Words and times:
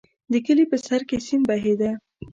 د 0.31 0.33
کلي 0.45 0.65
په 0.71 0.77
سر 0.85 1.01
کې 1.09 1.17
سیند 1.25 1.43
بهېده. 1.49 1.91